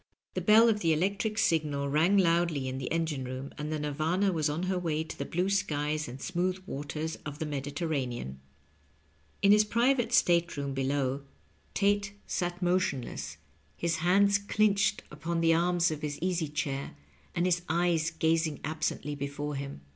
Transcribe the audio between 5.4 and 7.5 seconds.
skies and smooth waters of the